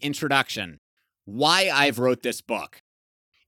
Introduction 0.00 0.80
Why 1.24 1.70
I've 1.72 1.98
wrote 1.98 2.22
this 2.22 2.40
book. 2.40 2.82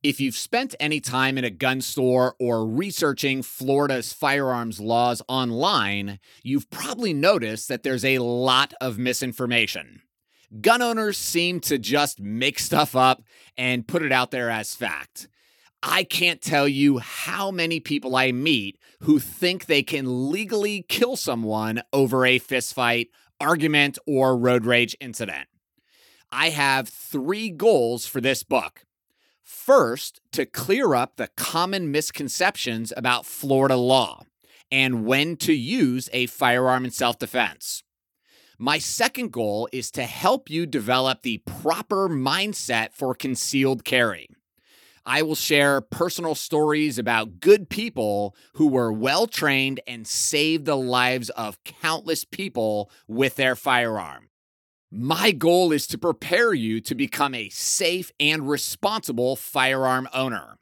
If 0.02 0.20
you've 0.20 0.36
spent 0.36 0.74
any 0.78 1.00
time 1.00 1.36
in 1.36 1.44
a 1.44 1.50
gun 1.50 1.80
store 1.80 2.36
or 2.38 2.66
researching 2.66 3.42
Florida's 3.42 4.12
firearms 4.12 4.80
laws 4.80 5.20
online, 5.28 6.20
you've 6.42 6.70
probably 6.70 7.12
noticed 7.12 7.68
that 7.68 7.82
there's 7.82 8.04
a 8.04 8.18
lot 8.18 8.72
of 8.80 8.98
misinformation. 8.98 10.02
Gun 10.60 10.80
owners 10.80 11.18
seem 11.18 11.60
to 11.60 11.78
just 11.78 12.20
make 12.20 12.58
stuff 12.58 12.96
up 12.96 13.22
and 13.56 13.88
put 13.88 14.02
it 14.02 14.12
out 14.12 14.30
there 14.30 14.50
as 14.50 14.74
fact. 14.74 15.28
I 15.82 16.04
can't 16.04 16.40
tell 16.40 16.66
you 16.66 16.98
how 16.98 17.50
many 17.50 17.80
people 17.80 18.16
I 18.16 18.32
meet 18.32 18.78
who 19.00 19.18
think 19.18 19.66
they 19.66 19.82
can 19.82 20.30
legally 20.30 20.86
kill 20.88 21.16
someone 21.16 21.82
over 21.92 22.24
a 22.24 22.40
fistfight, 22.40 23.08
argument, 23.40 23.98
or 24.06 24.36
road 24.36 24.64
rage 24.64 24.96
incident. 25.00 25.48
I 26.30 26.50
have 26.50 26.88
three 26.88 27.48
goals 27.48 28.06
for 28.06 28.20
this 28.20 28.42
book. 28.42 28.84
First, 29.42 30.20
to 30.32 30.44
clear 30.44 30.94
up 30.94 31.16
the 31.16 31.28
common 31.36 31.90
misconceptions 31.90 32.92
about 32.96 33.24
Florida 33.24 33.76
law 33.76 34.24
and 34.70 35.06
when 35.06 35.36
to 35.38 35.54
use 35.54 36.10
a 36.12 36.26
firearm 36.26 36.84
in 36.84 36.90
self 36.90 37.18
defense. 37.18 37.82
My 38.58 38.78
second 38.78 39.32
goal 39.32 39.68
is 39.72 39.90
to 39.92 40.02
help 40.02 40.50
you 40.50 40.66
develop 40.66 41.22
the 41.22 41.38
proper 41.38 42.08
mindset 42.08 42.92
for 42.92 43.14
concealed 43.14 43.84
carry. 43.84 44.28
I 45.06 45.22
will 45.22 45.36
share 45.36 45.80
personal 45.80 46.34
stories 46.34 46.98
about 46.98 47.40
good 47.40 47.70
people 47.70 48.36
who 48.54 48.66
were 48.66 48.92
well 48.92 49.26
trained 49.26 49.80
and 49.86 50.06
saved 50.06 50.66
the 50.66 50.76
lives 50.76 51.30
of 51.30 51.62
countless 51.64 52.24
people 52.24 52.90
with 53.06 53.36
their 53.36 53.56
firearm. 53.56 54.28
My 54.90 55.32
goal 55.32 55.70
is 55.72 55.86
to 55.88 55.98
prepare 55.98 56.54
you 56.54 56.80
to 56.80 56.94
become 56.94 57.34
a 57.34 57.50
safe 57.50 58.10
and 58.18 58.48
responsible 58.48 59.36
firearm 59.36 60.08
owner. 60.14 60.58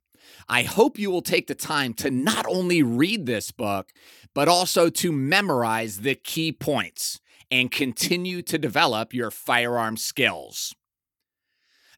I 0.48 0.62
hope 0.62 0.98
you 0.98 1.10
will 1.10 1.22
take 1.22 1.46
the 1.46 1.54
time 1.54 1.94
to 1.94 2.10
not 2.10 2.44
only 2.48 2.82
read 2.82 3.26
this 3.26 3.52
book, 3.52 3.92
but 4.34 4.48
also 4.48 4.90
to 4.90 5.12
memorize 5.12 6.00
the 6.00 6.16
key 6.16 6.50
points 6.50 7.20
and 7.50 7.70
continue 7.70 8.42
to 8.42 8.58
develop 8.58 9.14
your 9.14 9.30
firearm 9.30 9.96
skills. 9.96 10.74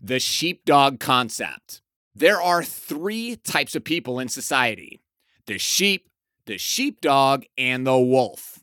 The 0.01 0.21
sheepdog 0.21 1.01
concept. 1.01 1.81
There 2.15 2.41
are 2.41 2.63
three 2.63 3.37
types 3.37 3.75
of 3.75 3.85
people 3.85 4.19
in 4.19 4.29
society 4.29 5.01
the 5.47 5.59
sheep, 5.59 6.11
the 6.45 6.59
sheepdog, 6.59 7.45
and 7.57 7.87
the 7.87 7.99
wolf. 7.99 8.59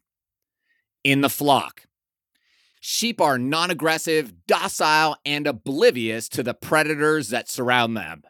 In 1.03 1.21
the 1.21 1.29
flock, 1.29 1.87
sheep 2.85 3.19
are 3.19 3.39
non 3.39 3.71
aggressive, 3.71 4.45
docile, 4.45 5.17
and 5.25 5.47
oblivious 5.47 6.29
to 6.29 6.43
the 6.43 6.53
predators 6.53 7.29
that 7.29 7.49
surround 7.49 7.97
them. 7.97 8.21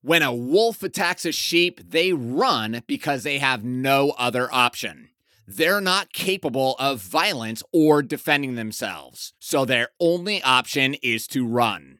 When 0.00 0.22
a 0.22 0.34
wolf 0.34 0.82
attacks 0.82 1.24
a 1.24 1.32
sheep, 1.32 1.80
they 1.90 2.12
run 2.12 2.82
because 2.86 3.22
they 3.22 3.38
have 3.38 3.62
no 3.62 4.14
other 4.18 4.52
option. 4.52 5.10
They're 5.46 5.82
not 5.82 6.14
capable 6.14 6.74
of 6.78 7.02
violence 7.02 7.62
or 7.72 8.02
defending 8.02 8.54
themselves, 8.54 9.34
so 9.38 9.64
their 9.64 9.90
only 10.00 10.42
option 10.42 10.94
is 11.02 11.26
to 11.28 11.46
run. 11.46 11.98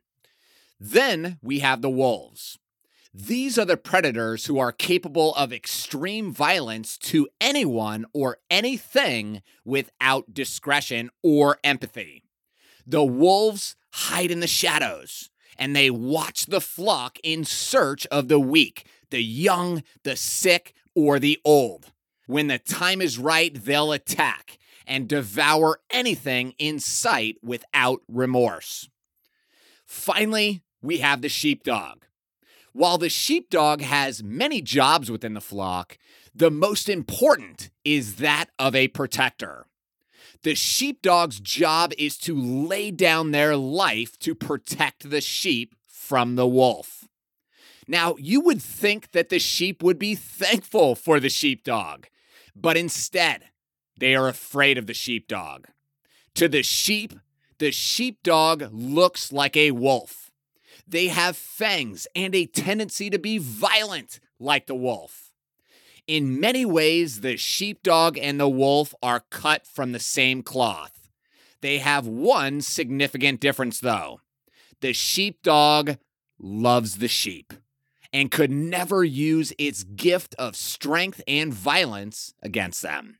Then 0.80 1.38
we 1.42 1.58
have 1.58 1.82
the 1.82 1.90
wolves. 1.90 2.58
These 3.16 3.60
are 3.60 3.64
the 3.64 3.76
predators 3.76 4.46
who 4.46 4.58
are 4.58 4.72
capable 4.72 5.36
of 5.36 5.52
extreme 5.52 6.32
violence 6.32 6.98
to 6.98 7.28
anyone 7.40 8.06
or 8.12 8.38
anything 8.50 9.40
without 9.64 10.34
discretion 10.34 11.10
or 11.22 11.58
empathy. 11.62 12.24
The 12.84 13.04
wolves 13.04 13.76
hide 13.92 14.32
in 14.32 14.40
the 14.40 14.48
shadows 14.48 15.30
and 15.56 15.76
they 15.76 15.90
watch 15.90 16.46
the 16.46 16.60
flock 16.60 17.18
in 17.22 17.44
search 17.44 18.04
of 18.06 18.26
the 18.26 18.40
weak, 18.40 18.84
the 19.10 19.22
young, 19.22 19.84
the 20.02 20.16
sick, 20.16 20.74
or 20.96 21.20
the 21.20 21.40
old. 21.44 21.92
When 22.26 22.48
the 22.48 22.58
time 22.58 23.00
is 23.00 23.16
right, 23.16 23.54
they'll 23.54 23.92
attack 23.92 24.58
and 24.88 25.08
devour 25.08 25.78
anything 25.88 26.54
in 26.58 26.80
sight 26.80 27.36
without 27.44 28.00
remorse. 28.08 28.88
Finally, 29.86 30.64
we 30.82 30.98
have 30.98 31.22
the 31.22 31.28
sheepdog. 31.28 32.04
While 32.74 32.98
the 32.98 33.08
sheepdog 33.08 33.82
has 33.82 34.24
many 34.24 34.60
jobs 34.60 35.08
within 35.08 35.34
the 35.34 35.40
flock, 35.40 35.96
the 36.34 36.50
most 36.50 36.88
important 36.88 37.70
is 37.84 38.16
that 38.16 38.46
of 38.58 38.74
a 38.74 38.88
protector. 38.88 39.66
The 40.42 40.56
sheepdog's 40.56 41.38
job 41.38 41.92
is 41.96 42.18
to 42.18 42.36
lay 42.36 42.90
down 42.90 43.30
their 43.30 43.54
life 43.56 44.18
to 44.18 44.34
protect 44.34 45.08
the 45.08 45.20
sheep 45.20 45.76
from 45.86 46.34
the 46.34 46.48
wolf. 46.48 47.06
Now, 47.86 48.16
you 48.18 48.40
would 48.40 48.60
think 48.60 49.12
that 49.12 49.28
the 49.28 49.38
sheep 49.38 49.80
would 49.80 49.98
be 49.98 50.16
thankful 50.16 50.96
for 50.96 51.20
the 51.20 51.30
sheepdog, 51.30 52.06
but 52.56 52.76
instead, 52.76 53.50
they 53.96 54.16
are 54.16 54.26
afraid 54.26 54.78
of 54.78 54.88
the 54.88 54.94
sheepdog. 54.94 55.66
To 56.34 56.48
the 56.48 56.64
sheep, 56.64 57.12
the 57.58 57.70
sheepdog 57.70 58.68
looks 58.72 59.32
like 59.32 59.56
a 59.56 59.70
wolf. 59.70 60.23
They 60.86 61.08
have 61.08 61.36
fangs 61.36 62.06
and 62.14 62.34
a 62.34 62.46
tendency 62.46 63.10
to 63.10 63.18
be 63.18 63.38
violent 63.38 64.20
like 64.38 64.66
the 64.66 64.74
wolf. 64.74 65.32
In 66.06 66.38
many 66.38 66.66
ways, 66.66 67.22
the 67.22 67.36
sheepdog 67.38 68.18
and 68.18 68.38
the 68.38 68.48
wolf 68.48 68.94
are 69.02 69.24
cut 69.30 69.66
from 69.66 69.92
the 69.92 69.98
same 69.98 70.42
cloth. 70.42 71.08
They 71.62 71.78
have 71.78 72.06
one 72.06 72.60
significant 72.60 73.40
difference, 73.40 73.80
though. 73.80 74.20
The 74.82 74.92
sheepdog 74.92 75.96
loves 76.38 76.98
the 76.98 77.08
sheep 77.08 77.54
and 78.12 78.30
could 78.30 78.50
never 78.50 79.02
use 79.02 79.54
its 79.58 79.82
gift 79.82 80.34
of 80.38 80.56
strength 80.56 81.22
and 81.26 81.54
violence 81.54 82.34
against 82.42 82.82
them. 82.82 83.18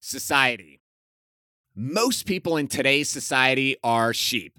Society. 0.00 0.80
Most 1.74 2.26
people 2.26 2.56
in 2.56 2.66
today's 2.66 3.08
society 3.08 3.76
are 3.84 4.12
sheep. 4.12 4.58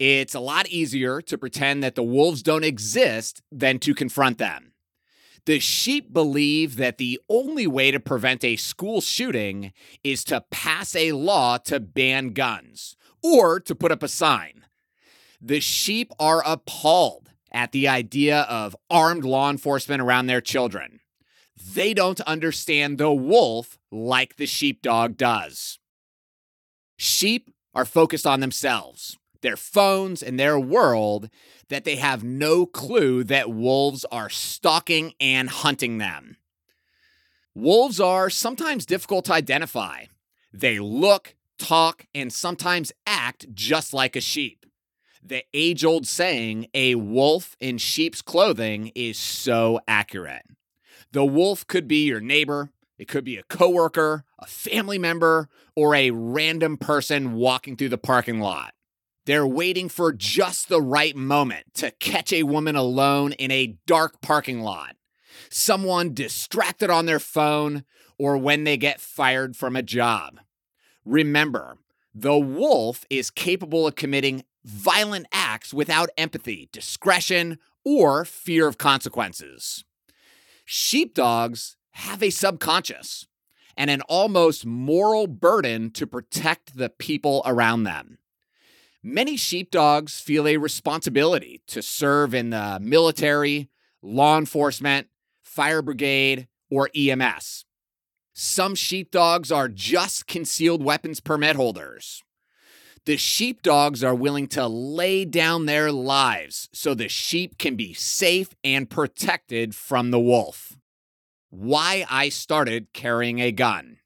It's 0.00 0.34
a 0.34 0.40
lot 0.40 0.66
easier 0.68 1.20
to 1.20 1.36
pretend 1.36 1.82
that 1.82 1.94
the 1.94 2.02
wolves 2.02 2.42
don't 2.42 2.64
exist 2.64 3.42
than 3.52 3.78
to 3.80 3.94
confront 3.94 4.38
them. 4.38 4.72
The 5.44 5.60
sheep 5.60 6.10
believe 6.10 6.76
that 6.76 6.96
the 6.96 7.20
only 7.28 7.66
way 7.66 7.90
to 7.90 8.00
prevent 8.00 8.42
a 8.42 8.56
school 8.56 9.02
shooting 9.02 9.74
is 10.02 10.24
to 10.24 10.44
pass 10.50 10.96
a 10.96 11.12
law 11.12 11.58
to 11.58 11.80
ban 11.80 12.30
guns 12.30 12.96
or 13.22 13.60
to 13.60 13.74
put 13.74 13.92
up 13.92 14.02
a 14.02 14.08
sign. 14.08 14.64
The 15.38 15.60
sheep 15.60 16.12
are 16.18 16.42
appalled 16.46 17.32
at 17.52 17.72
the 17.72 17.86
idea 17.86 18.40
of 18.42 18.74
armed 18.88 19.24
law 19.24 19.50
enforcement 19.50 20.00
around 20.00 20.28
their 20.28 20.40
children. 20.40 21.00
They 21.74 21.92
don't 21.92 22.22
understand 22.22 22.96
the 22.96 23.12
wolf 23.12 23.78
like 23.90 24.36
the 24.36 24.46
sheepdog 24.46 25.18
does. 25.18 25.78
Sheep 26.96 27.50
are 27.74 27.84
focused 27.84 28.26
on 28.26 28.40
themselves 28.40 29.18
their 29.42 29.56
phones 29.56 30.22
and 30.22 30.38
their 30.38 30.58
world 30.58 31.28
that 31.68 31.84
they 31.84 31.96
have 31.96 32.24
no 32.24 32.66
clue 32.66 33.24
that 33.24 33.50
wolves 33.50 34.04
are 34.12 34.28
stalking 34.28 35.14
and 35.20 35.48
hunting 35.48 35.98
them. 35.98 36.36
Wolves 37.54 38.00
are 38.00 38.30
sometimes 38.30 38.86
difficult 38.86 39.24
to 39.26 39.32
identify. 39.32 40.04
They 40.52 40.78
look, 40.78 41.34
talk, 41.58 42.06
and 42.14 42.32
sometimes 42.32 42.92
act 43.06 43.52
just 43.54 43.92
like 43.92 44.16
a 44.16 44.20
sheep. 44.20 44.66
The 45.22 45.44
age 45.52 45.84
old 45.84 46.06
saying, 46.06 46.68
a 46.72 46.94
wolf 46.94 47.56
in 47.60 47.78
sheep's 47.78 48.22
clothing, 48.22 48.90
is 48.94 49.18
so 49.18 49.80
accurate. 49.86 50.46
The 51.12 51.24
wolf 51.24 51.66
could 51.66 51.86
be 51.86 52.06
your 52.06 52.20
neighbor, 52.20 52.70
it 52.98 53.08
could 53.08 53.24
be 53.24 53.36
a 53.36 53.42
coworker, 53.44 54.24
a 54.38 54.46
family 54.46 54.98
member, 54.98 55.48
or 55.74 55.94
a 55.94 56.10
random 56.10 56.76
person 56.76 57.32
walking 57.32 57.76
through 57.76 57.88
the 57.88 57.98
parking 57.98 58.40
lot. 58.40 58.74
They're 59.26 59.46
waiting 59.46 59.88
for 59.88 60.12
just 60.12 60.68
the 60.68 60.80
right 60.80 61.14
moment 61.14 61.74
to 61.74 61.90
catch 61.92 62.32
a 62.32 62.44
woman 62.44 62.74
alone 62.74 63.32
in 63.32 63.50
a 63.50 63.76
dark 63.86 64.20
parking 64.20 64.60
lot, 64.60 64.96
someone 65.50 66.14
distracted 66.14 66.90
on 66.90 67.06
their 67.06 67.20
phone, 67.20 67.84
or 68.18 68.36
when 68.36 68.64
they 68.64 68.76
get 68.76 69.00
fired 69.00 69.56
from 69.56 69.76
a 69.76 69.82
job. 69.82 70.40
Remember, 71.04 71.78
the 72.14 72.38
wolf 72.38 73.04
is 73.08 73.30
capable 73.30 73.86
of 73.86 73.94
committing 73.94 74.44
violent 74.64 75.26
acts 75.32 75.72
without 75.72 76.10
empathy, 76.18 76.68
discretion, 76.72 77.58
or 77.84 78.24
fear 78.24 78.66
of 78.66 78.78
consequences. 78.78 79.84
Sheepdogs 80.64 81.76
have 81.92 82.22
a 82.22 82.30
subconscious 82.30 83.26
and 83.76 83.90
an 83.90 84.02
almost 84.02 84.66
moral 84.66 85.26
burden 85.26 85.90
to 85.90 86.06
protect 86.06 86.76
the 86.76 86.90
people 86.90 87.42
around 87.46 87.84
them. 87.84 88.18
Many 89.02 89.38
sheepdogs 89.38 90.20
feel 90.20 90.46
a 90.46 90.58
responsibility 90.58 91.62
to 91.68 91.80
serve 91.80 92.34
in 92.34 92.50
the 92.50 92.78
military, 92.82 93.70
law 94.02 94.36
enforcement, 94.36 95.08
fire 95.42 95.80
brigade, 95.80 96.48
or 96.70 96.90
EMS. 96.94 97.64
Some 98.34 98.74
sheepdogs 98.74 99.50
are 99.50 99.68
just 99.68 100.26
concealed 100.26 100.82
weapons 100.82 101.20
permit 101.20 101.56
holders. 101.56 102.22
The 103.06 103.16
sheepdogs 103.16 104.04
are 104.04 104.14
willing 104.14 104.46
to 104.48 104.68
lay 104.68 105.24
down 105.24 105.64
their 105.64 105.90
lives 105.90 106.68
so 106.74 106.92
the 106.92 107.08
sheep 107.08 107.56
can 107.56 107.76
be 107.76 107.94
safe 107.94 108.50
and 108.62 108.90
protected 108.90 109.74
from 109.74 110.10
the 110.10 110.20
wolf. 110.20 110.76
Why 111.48 112.04
I 112.10 112.28
started 112.28 112.92
carrying 112.92 113.38
a 113.38 113.50
gun. 113.50 113.96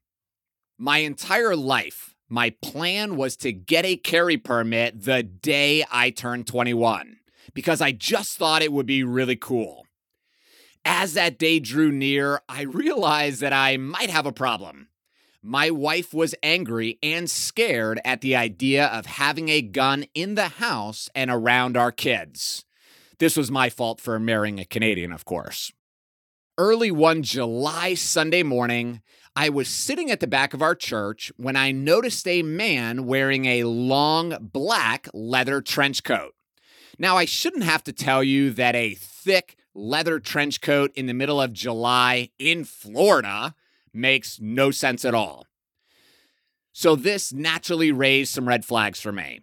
My 0.77 0.99
entire 0.99 1.55
life, 1.55 2.14
my 2.29 2.51
plan 2.61 3.15
was 3.15 3.35
to 3.37 3.51
get 3.51 3.85
a 3.85 3.97
carry 3.97 4.37
permit 4.37 5.03
the 5.03 5.23
day 5.23 5.85
I 5.91 6.09
turned 6.09 6.47
21 6.47 7.17
because 7.53 7.81
I 7.81 7.91
just 7.91 8.37
thought 8.37 8.61
it 8.61 8.73
would 8.73 8.85
be 8.85 9.03
really 9.03 9.35
cool. 9.35 9.85
As 10.83 11.13
that 11.13 11.39
day 11.39 11.59
drew 11.59 11.91
near, 11.91 12.41
I 12.47 12.61
realized 12.61 13.41
that 13.41 13.53
I 13.53 13.77
might 13.77 14.09
have 14.09 14.25
a 14.25 14.31
problem. 14.31 14.89
My 15.41 15.69
wife 15.69 16.13
was 16.13 16.33
angry 16.41 16.97
and 17.03 17.29
scared 17.29 17.99
at 18.03 18.21
the 18.21 18.35
idea 18.35 18.87
of 18.87 19.05
having 19.05 19.49
a 19.49 19.61
gun 19.61 20.05
in 20.15 20.33
the 20.35 20.47
house 20.47 21.09
and 21.13 21.29
around 21.29 21.77
our 21.77 21.91
kids. 21.91 22.65
This 23.19 23.37
was 23.37 23.51
my 23.51 23.69
fault 23.69 24.01
for 24.01 24.19
marrying 24.19 24.59
a 24.59 24.65
Canadian, 24.65 25.11
of 25.11 25.25
course. 25.25 25.71
Early 26.57 26.89
one 26.89 27.21
July 27.21 27.95
Sunday 27.95 28.41
morning, 28.41 29.01
I 29.35 29.49
was 29.49 29.67
sitting 29.67 30.09
at 30.09 30.21
the 30.21 30.27
back 30.27 30.53
of 30.53 30.61
our 30.61 30.73
church 30.73 31.29
when 31.35 31.57
I 31.57 31.73
noticed 31.73 32.25
a 32.29 32.43
man 32.43 33.05
wearing 33.05 33.43
a 33.43 33.65
long 33.65 34.37
black 34.39 35.09
leather 35.13 35.59
trench 35.59 36.05
coat. 36.05 36.33
Now, 36.97 37.17
I 37.17 37.25
shouldn't 37.25 37.65
have 37.65 37.83
to 37.83 37.91
tell 37.91 38.23
you 38.23 38.51
that 38.51 38.73
a 38.73 38.95
thick 38.95 39.57
leather 39.73 40.17
trench 40.17 40.61
coat 40.61 40.93
in 40.95 41.07
the 41.07 41.13
middle 41.13 41.41
of 41.41 41.51
July 41.51 42.29
in 42.39 42.63
Florida 42.63 43.53
makes 43.93 44.39
no 44.39 44.71
sense 44.71 45.03
at 45.03 45.13
all. 45.13 45.47
So, 46.71 46.95
this 46.95 47.33
naturally 47.33 47.91
raised 47.91 48.33
some 48.33 48.47
red 48.47 48.63
flags 48.63 49.01
for 49.01 49.11
me. 49.11 49.41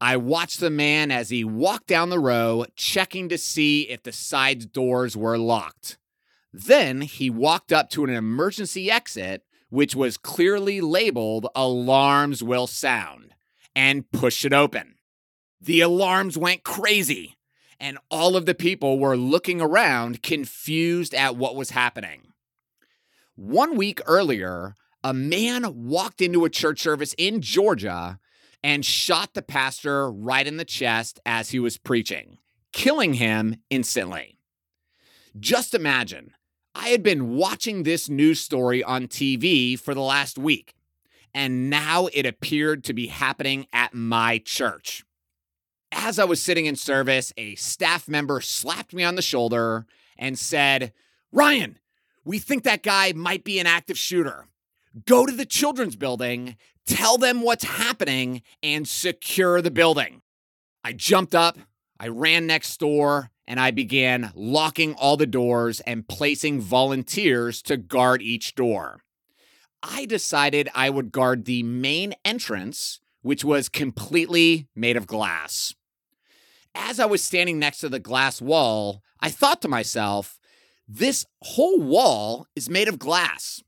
I 0.00 0.16
watched 0.16 0.60
the 0.60 0.70
man 0.70 1.10
as 1.10 1.28
he 1.28 1.44
walked 1.44 1.86
down 1.86 2.08
the 2.08 2.18
row, 2.18 2.64
checking 2.76 3.28
to 3.28 3.36
see 3.36 3.82
if 3.82 4.02
the 4.02 4.12
side 4.12 4.72
doors 4.72 5.14
were 5.18 5.36
locked. 5.36 5.98
Then 6.52 7.02
he 7.02 7.30
walked 7.30 7.72
up 7.72 7.90
to 7.90 8.04
an 8.04 8.10
emergency 8.10 8.90
exit, 8.90 9.44
which 9.68 9.94
was 9.94 10.16
clearly 10.16 10.80
labeled 10.80 11.46
Alarms 11.54 12.42
Will 12.42 12.66
Sound, 12.66 13.34
and 13.74 14.10
pushed 14.10 14.44
it 14.44 14.52
open. 14.52 14.96
The 15.60 15.80
alarms 15.80 16.36
went 16.36 16.64
crazy, 16.64 17.36
and 17.78 17.98
all 18.10 18.36
of 18.36 18.46
the 18.46 18.54
people 18.54 18.98
were 18.98 19.16
looking 19.16 19.60
around, 19.60 20.22
confused 20.22 21.14
at 21.14 21.36
what 21.36 21.54
was 21.54 21.70
happening. 21.70 22.32
One 23.36 23.76
week 23.76 24.00
earlier, 24.06 24.74
a 25.04 25.14
man 25.14 25.86
walked 25.86 26.20
into 26.20 26.44
a 26.44 26.50
church 26.50 26.80
service 26.80 27.14
in 27.16 27.40
Georgia 27.40 28.18
and 28.62 28.84
shot 28.84 29.34
the 29.34 29.42
pastor 29.42 30.10
right 30.10 30.46
in 30.46 30.56
the 30.56 30.64
chest 30.64 31.20
as 31.24 31.50
he 31.50 31.58
was 31.58 31.78
preaching, 31.78 32.38
killing 32.72 33.14
him 33.14 33.56
instantly. 33.70 34.38
Just 35.38 35.74
imagine 35.74 36.34
I 36.74 36.88
had 36.90 37.02
been 37.02 37.34
watching 37.34 37.82
this 37.82 38.08
news 38.08 38.40
story 38.40 38.82
on 38.82 39.08
TV 39.08 39.78
for 39.78 39.92
the 39.92 40.00
last 40.00 40.38
week, 40.38 40.74
and 41.34 41.68
now 41.68 42.06
it 42.12 42.26
appeared 42.26 42.84
to 42.84 42.92
be 42.92 43.08
happening 43.08 43.66
at 43.72 43.92
my 43.92 44.38
church. 44.38 45.04
As 45.90 46.20
I 46.20 46.24
was 46.24 46.40
sitting 46.40 46.66
in 46.66 46.76
service, 46.76 47.32
a 47.36 47.56
staff 47.56 48.08
member 48.08 48.40
slapped 48.40 48.94
me 48.94 49.02
on 49.02 49.16
the 49.16 49.22
shoulder 49.22 49.86
and 50.16 50.38
said, 50.38 50.92
Ryan, 51.32 51.78
we 52.24 52.38
think 52.38 52.62
that 52.62 52.84
guy 52.84 53.12
might 53.12 53.42
be 53.42 53.58
an 53.58 53.66
active 53.66 53.98
shooter. 53.98 54.46
Go 55.06 55.26
to 55.26 55.32
the 55.32 55.46
children's 55.46 55.96
building, 55.96 56.56
tell 56.86 57.18
them 57.18 57.42
what's 57.42 57.64
happening, 57.64 58.42
and 58.62 58.86
secure 58.86 59.60
the 59.60 59.70
building. 59.70 60.22
I 60.84 60.92
jumped 60.92 61.34
up, 61.34 61.58
I 61.98 62.08
ran 62.08 62.46
next 62.46 62.78
door, 62.78 63.30
and 63.50 63.58
I 63.58 63.72
began 63.72 64.30
locking 64.36 64.94
all 64.94 65.16
the 65.16 65.26
doors 65.26 65.80
and 65.80 66.06
placing 66.06 66.60
volunteers 66.60 67.60
to 67.62 67.76
guard 67.76 68.22
each 68.22 68.54
door. 68.54 69.02
I 69.82 70.06
decided 70.06 70.68
I 70.72 70.88
would 70.88 71.10
guard 71.10 71.46
the 71.46 71.64
main 71.64 72.14
entrance, 72.24 73.00
which 73.22 73.44
was 73.44 73.68
completely 73.68 74.68
made 74.76 74.96
of 74.96 75.08
glass. 75.08 75.74
As 76.76 77.00
I 77.00 77.06
was 77.06 77.24
standing 77.24 77.58
next 77.58 77.80
to 77.80 77.88
the 77.88 77.98
glass 77.98 78.40
wall, 78.40 79.02
I 79.18 79.30
thought 79.30 79.60
to 79.62 79.68
myself, 79.68 80.38
this 80.86 81.26
whole 81.42 81.80
wall 81.80 82.46
is 82.54 82.70
made 82.70 82.86
of 82.86 83.00
glass. 83.00 83.64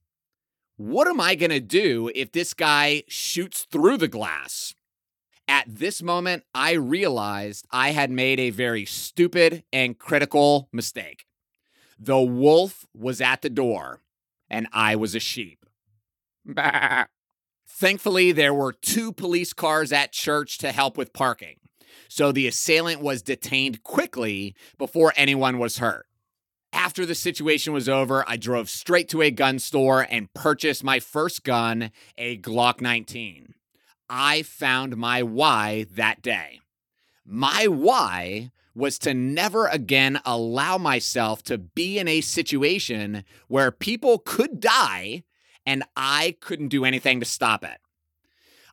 What 0.77 1.09
am 1.09 1.21
I 1.21 1.35
going 1.35 1.51
to 1.51 1.59
do 1.59 2.09
if 2.15 2.31
this 2.31 2.55
guy 2.55 3.03
shoots 3.09 3.67
through 3.69 3.97
the 3.97 4.07
glass? 4.07 4.77
At 5.53 5.67
this 5.69 6.03
moment, 6.03 6.45
I 6.55 6.73
realized 6.73 7.67
I 7.71 7.91
had 7.91 8.11
made 8.11 8.41
a 8.41 8.49
very 8.49 8.87
stupid 8.87 9.65
and 9.71 9.99
critical 9.99 10.71
mistake. 10.73 11.27
The 11.99 12.23
wolf 12.23 12.87
was 12.95 13.21
at 13.21 13.43
the 13.43 13.51
door, 13.51 14.01
and 14.49 14.67
I 14.73 14.97
was 14.97 15.15
a 15.15 15.21
sheep. 15.21 15.67
Bah. 16.43 17.05
Thankfully, 17.69 18.33
there 18.33 18.55
were 18.55 18.73
two 18.73 19.13
police 19.13 19.53
cars 19.53 19.93
at 19.93 20.13
church 20.13 20.57
to 20.57 20.73
help 20.73 20.97
with 20.97 21.13
parking, 21.13 21.57
so 22.09 22.33
the 22.33 22.47
assailant 22.47 23.03
was 23.03 23.21
detained 23.21 23.83
quickly 23.83 24.55
before 24.79 25.13
anyone 25.17 25.59
was 25.59 25.77
hurt. 25.77 26.07
After 26.73 27.05
the 27.05 27.15
situation 27.15 27.75
was 27.75 27.91
over, 27.91 28.25
I 28.27 28.39
drove 28.39 28.71
straight 28.71 29.11
to 29.11 29.21
a 29.21 29.31
gun 29.31 29.59
store 29.59 30.07
and 30.09 30.33
purchased 30.33 30.83
my 30.83 30.99
first 30.99 31.45
gun, 31.45 31.91
a 32.17 32.39
Glock 32.39 32.81
19. 32.81 33.53
I 34.15 34.43
found 34.43 34.99
my 34.99 35.23
why 35.23 35.87
that 35.95 36.21
day. 36.21 36.61
My 37.25 37.67
why 37.67 38.51
was 38.75 38.99
to 38.99 39.15
never 39.15 39.69
again 39.69 40.21
allow 40.27 40.77
myself 40.77 41.43
to 41.45 41.57
be 41.57 41.99
in 41.99 42.07
a 42.09 42.21
situation 42.21 43.25
where 43.49 43.71
people 43.71 44.19
could 44.19 44.61
die 44.61 45.25
and 45.65 45.83
I 45.97 46.37
couldn't 46.41 46.69
do 46.69 46.85
anything 46.85 47.21
to 47.21 47.27
stop 47.27 47.65
it. 47.65 47.79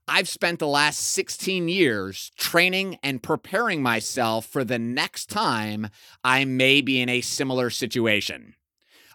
I've 0.10 0.28
spent 0.28 0.60
the 0.60 0.68
last 0.68 1.00
16 1.00 1.70
years 1.70 2.34
training 2.36 2.98
and 3.02 3.24
preparing 3.24 3.82
myself 3.82 4.46
for 4.46 4.66
the 4.66 4.80
next 4.80 5.30
time 5.30 5.88
I 6.22 6.44
may 6.44 6.82
be 6.82 7.00
in 7.00 7.08
a 7.08 7.22
similar 7.22 7.70
situation. 7.70 8.56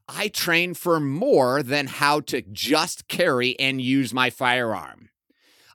I 0.09 0.29
train 0.29 0.73
for 0.73 1.01
more 1.01 1.63
than 1.63 1.87
how 1.87 2.21
to 2.21 2.41
just 2.41 3.09
carry 3.09 3.61
and 3.61 3.83
use 3.83 4.15
my 4.15 4.31
firearm. 4.31 5.11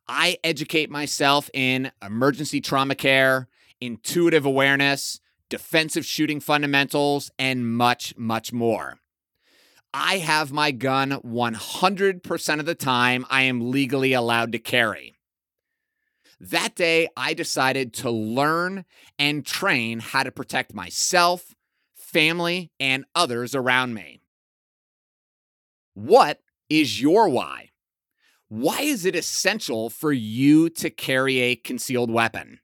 I 0.07 0.37
educate 0.43 0.89
myself 0.89 1.49
in 1.53 1.91
emergency 2.03 2.61
trauma 2.61 2.95
care, 2.95 3.47
intuitive 3.81 4.45
awareness, 4.45 5.19
defensive 5.49 6.05
shooting 6.05 6.39
fundamentals, 6.39 7.31
and 7.37 7.67
much, 7.67 8.15
much 8.17 8.53
more. 8.53 8.99
I 9.93 10.19
have 10.19 10.51
my 10.51 10.71
gun 10.71 11.11
100% 11.11 12.59
of 12.59 12.65
the 12.65 12.75
time 12.75 13.25
I 13.29 13.43
am 13.43 13.71
legally 13.71 14.13
allowed 14.13 14.51
to 14.51 14.59
carry. 14.59 15.15
That 16.39 16.75
day, 16.75 17.09
I 17.17 17.33
decided 17.33 17.93
to 17.95 18.11
learn 18.11 18.85
and 19.17 19.45
train 19.45 19.99
how 19.99 20.23
to 20.23 20.31
protect 20.31 20.73
myself, 20.73 21.55
family, 21.95 22.71
and 22.79 23.05
others 23.13 23.55
around 23.55 23.93
me. 23.93 24.21
What 25.95 26.39
is 26.69 27.01
your 27.01 27.27
why? 27.27 27.68
Why 28.49 28.81
is 28.81 29.05
it 29.05 29.15
essential 29.15 29.91
for 29.91 30.11
you 30.11 30.69
to 30.71 30.89
carry 30.89 31.39
a 31.39 31.55
concealed 31.55 32.09
weapon? 32.09 32.59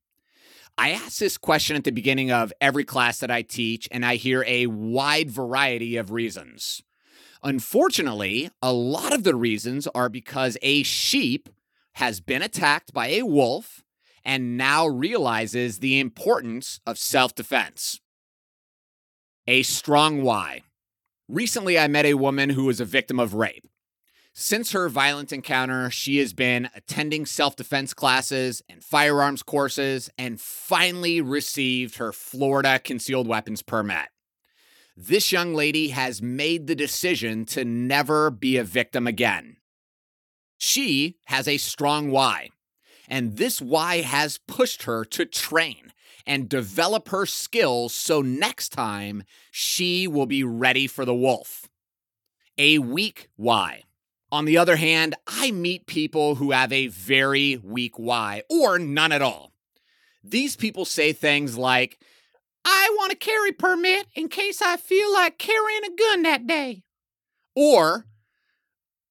I 0.77 0.89
ask 0.89 1.19
this 1.19 1.37
question 1.37 1.75
at 1.75 1.83
the 1.83 1.91
beginning 1.91 2.31
of 2.31 2.51
every 2.59 2.83
class 2.83 3.19
that 3.19 3.31
I 3.31 3.43
teach, 3.43 3.87
and 3.91 4.03
I 4.03 4.15
hear 4.15 4.43
a 4.47 4.65
wide 4.65 5.29
variety 5.29 5.95
of 5.95 6.11
reasons. 6.11 6.81
Unfortunately, 7.43 8.49
a 8.61 8.73
lot 8.73 9.13
of 9.13 9.23
the 9.23 9.35
reasons 9.35 9.87
are 9.93 10.09
because 10.09 10.57
a 10.63 10.81
sheep 10.81 11.49
has 11.93 12.19
been 12.19 12.41
attacked 12.41 12.91
by 12.91 13.07
a 13.09 13.21
wolf 13.21 13.83
and 14.25 14.57
now 14.57 14.87
realizes 14.87 15.79
the 15.79 15.99
importance 15.99 16.79
of 16.87 16.97
self 16.97 17.35
defense. 17.35 18.01
A 19.47 19.61
strong 19.61 20.23
why. 20.23 20.63
Recently, 21.29 21.77
I 21.77 21.87
met 21.87 22.05
a 22.05 22.15
woman 22.15 22.49
who 22.49 22.65
was 22.65 22.79
a 22.79 22.85
victim 22.85 23.19
of 23.19 23.35
rape. 23.35 23.67
Since 24.37 24.73
her 24.73 24.89
violent 24.89 25.31
encounter, 25.31 25.89
she 25.89 26.17
has 26.17 26.33
been 26.33 26.69
attending 26.75 27.25
self 27.25 27.55
defense 27.55 27.93
classes 27.93 28.61
and 28.67 28.83
firearms 28.83 29.41
courses 29.41 30.09
and 30.17 30.41
finally 30.41 31.21
received 31.21 31.95
her 31.95 32.11
Florida 32.11 32.77
concealed 32.79 33.27
weapons 33.27 33.61
permit. 33.61 34.09
This 34.97 35.31
young 35.31 35.53
lady 35.53 35.87
has 35.89 36.21
made 36.21 36.67
the 36.67 36.75
decision 36.75 37.45
to 37.45 37.63
never 37.63 38.29
be 38.29 38.57
a 38.57 38.65
victim 38.65 39.07
again. 39.07 39.55
She 40.57 41.15
has 41.27 41.47
a 41.47 41.55
strong 41.55 42.11
why, 42.11 42.49
and 43.07 43.37
this 43.37 43.61
why 43.61 44.01
has 44.01 44.39
pushed 44.49 44.83
her 44.83 45.05
to 45.05 45.25
train 45.25 45.93
and 46.27 46.49
develop 46.49 47.07
her 47.07 47.25
skills 47.25 47.93
so 47.95 48.21
next 48.21 48.73
time 48.73 49.23
she 49.49 50.09
will 50.09 50.25
be 50.25 50.43
ready 50.43 50.87
for 50.87 51.05
the 51.05 51.15
wolf. 51.15 51.69
A 52.57 52.79
weak 52.79 53.29
why 53.37 53.83
On 54.31 54.45
the 54.45 54.57
other 54.57 54.75
hand, 54.75 55.15
I 55.27 55.51
meet 55.51 55.85
people 55.85 56.35
who 56.35 56.51
have 56.51 56.71
a 56.71 56.87
very 56.87 57.57
weak 57.57 57.97
why 57.97 58.43
or 58.49 58.79
none 58.79 59.11
at 59.11 59.21
all. 59.21 59.51
These 60.23 60.55
people 60.55 60.85
say 60.85 61.13
things 61.13 61.57
like, 61.57 61.99
I 62.65 62.89
want 62.97 63.13
a 63.13 63.15
carry 63.15 63.51
permit 63.51 64.07
in 64.15 64.27
case 64.27 64.61
I 64.61 64.77
feel 64.77 65.13
like 65.13 65.37
carrying 65.37 65.83
a 65.85 65.95
gun 65.95 66.23
that 66.23 66.47
day. 66.47 66.83
Or, 67.55 68.07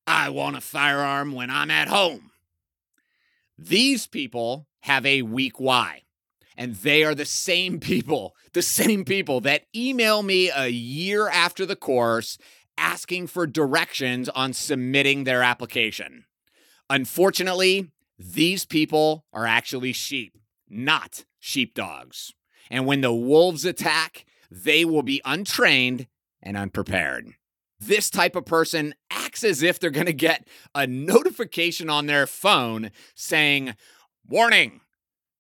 I 0.06 0.28
want 0.28 0.56
a 0.56 0.61
firearm 0.61 1.33
when 1.33 1.50
I'm 1.50 1.71
at 1.71 1.88
home. 1.88 2.33
These 3.56 4.09
people 4.09 4.66
have 4.80 5.06
a 5.06 5.23
weak 5.23 5.61
why. 5.61 6.02
And 6.56 6.75
they 6.76 7.04
are 7.04 7.14
the 7.14 7.25
same 7.25 7.80
people, 7.80 8.35
the 8.52 8.62
same 8.62 9.04
people 9.04 9.40
that 9.42 9.66
email 9.75 10.23
me 10.23 10.50
a 10.50 10.68
year 10.68 11.28
after 11.28 11.64
the 11.64 11.76
course 11.76 12.37
asking 12.76 13.26
for 13.26 13.47
directions 13.47 14.28
on 14.31 14.52
submitting 14.52 15.25
their 15.25 15.43
application. 15.43 16.25
Unfortunately, 16.90 17.90
these 18.19 18.64
people 18.64 19.25
are 19.33 19.47
actually 19.47 19.93
sheep, 19.93 20.38
not 20.69 21.25
sheepdogs. 21.38 22.33
And 22.71 22.87
when 22.87 23.00
the 23.00 23.12
wolves 23.12 23.64
attack, 23.64 24.25
they 24.50 24.85
will 24.85 25.02
be 25.02 25.21
untrained 25.25 26.07
and 26.43 26.57
unprepared. 26.57 27.33
This 27.81 28.09
type 28.09 28.37
of 28.37 28.47
person 28.47 28.95
acts 29.11 29.45
as 29.45 29.62
if 29.62 29.78
they're 29.78 29.90
going 29.90 30.07
to 30.07 30.12
get 30.12 30.47
a 30.75 30.87
notification 30.87 31.90
on 31.90 32.07
their 32.07 32.26
phone 32.26 32.90
saying, 33.14 33.75
Warning, 34.26 34.81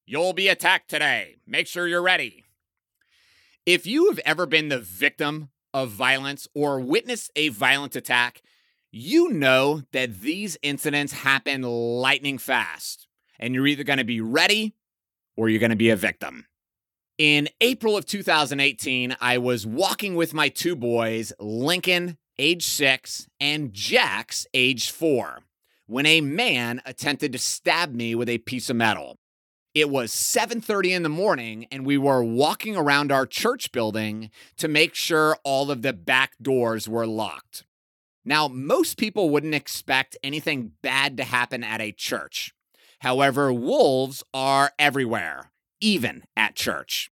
you'll 0.04 0.32
be 0.32 0.48
attacked 0.48 0.90
today. 0.90 1.36
Make 1.46 1.66
sure 1.66 1.86
you're 1.86 2.02
ready. 2.02 2.44
If 3.64 3.86
you 3.86 4.10
have 4.10 4.18
ever 4.20 4.44
been 4.44 4.68
the 4.68 4.80
victim 4.80 5.48
of 5.74 5.90
violence 5.90 6.48
or 6.54 6.80
witnessed 6.80 7.30
a 7.36 7.48
violent 7.48 7.96
attack, 7.96 8.40
you 8.90 9.28
know 9.30 9.82
that 9.92 10.20
these 10.20 10.56
incidents 10.62 11.12
happen 11.12 11.62
lightning 11.62 12.38
fast, 12.38 13.08
and 13.40 13.52
you're 13.52 13.66
either 13.66 13.84
going 13.84 13.98
to 13.98 14.04
be 14.04 14.20
ready 14.20 14.74
or 15.36 15.48
you're 15.48 15.60
going 15.60 15.70
to 15.70 15.76
be 15.76 15.90
a 15.90 15.96
victim. 15.96 16.46
In 17.18 17.48
April 17.60 17.96
of 17.96 18.06
2018, 18.06 19.16
I 19.20 19.38
was 19.38 19.66
walking 19.66 20.14
with 20.14 20.32
my 20.32 20.48
two 20.48 20.76
boys, 20.76 21.32
Lincoln, 21.38 22.18
age 22.38 22.64
six, 22.64 23.28
and 23.40 23.72
Jax, 23.72 24.46
age 24.54 24.90
four, 24.90 25.40
when 25.86 26.06
a 26.06 26.20
man 26.20 26.80
attempted 26.86 27.32
to 27.32 27.38
stab 27.38 27.92
me 27.92 28.14
with 28.14 28.28
a 28.28 28.38
piece 28.38 28.70
of 28.70 28.76
metal. 28.76 29.18
It 29.74 29.90
was 29.90 30.12
7:30 30.12 30.92
in 30.92 31.02
the 31.02 31.08
morning 31.08 31.66
and 31.72 31.84
we 31.84 31.98
were 31.98 32.22
walking 32.22 32.76
around 32.76 33.10
our 33.10 33.26
church 33.26 33.72
building 33.72 34.30
to 34.56 34.68
make 34.68 34.94
sure 34.94 35.36
all 35.42 35.68
of 35.68 35.82
the 35.82 35.92
back 35.92 36.34
doors 36.40 36.88
were 36.88 37.08
locked. 37.08 37.64
Now, 38.24 38.46
most 38.46 38.96
people 38.96 39.30
wouldn't 39.30 39.54
expect 39.54 40.16
anything 40.22 40.72
bad 40.80 41.16
to 41.16 41.24
happen 41.24 41.64
at 41.64 41.80
a 41.80 41.90
church. 41.90 42.54
However, 43.00 43.52
wolves 43.52 44.22
are 44.32 44.72
everywhere, 44.78 45.50
even 45.80 46.22
at 46.36 46.54
church. 46.54 47.10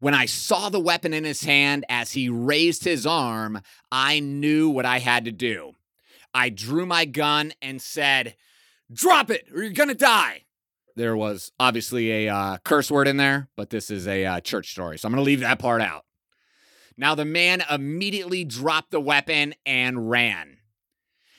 When 0.00 0.14
I 0.14 0.26
saw 0.26 0.68
the 0.68 0.80
weapon 0.80 1.14
in 1.14 1.22
his 1.22 1.44
hand 1.44 1.84
as 1.88 2.12
he 2.12 2.28
raised 2.28 2.82
his 2.82 3.06
arm, 3.06 3.62
I 3.92 4.18
knew 4.18 4.68
what 4.68 4.84
I 4.84 4.98
had 4.98 5.24
to 5.26 5.32
do. 5.32 5.74
I 6.34 6.48
drew 6.48 6.84
my 6.84 7.04
gun 7.04 7.52
and 7.62 7.80
said, 7.80 8.34
Drop 8.92 9.30
it 9.30 9.46
or 9.54 9.62
you're 9.62 9.72
gonna 9.72 9.94
die. 9.94 10.46
There 10.96 11.16
was 11.16 11.52
obviously 11.58 12.26
a 12.26 12.34
uh, 12.34 12.58
curse 12.58 12.90
word 12.90 13.08
in 13.08 13.16
there, 13.16 13.48
but 13.56 13.70
this 13.70 13.90
is 13.90 14.06
a 14.06 14.24
uh, 14.24 14.40
church 14.40 14.70
story, 14.70 14.98
so 14.98 15.06
I'm 15.06 15.12
gonna 15.12 15.22
leave 15.22 15.40
that 15.40 15.58
part 15.58 15.80
out. 15.80 16.04
Now, 16.96 17.14
the 17.14 17.24
man 17.24 17.62
immediately 17.70 18.44
dropped 18.44 18.90
the 18.90 19.00
weapon 19.00 19.54
and 19.64 20.10
ran. 20.10 20.58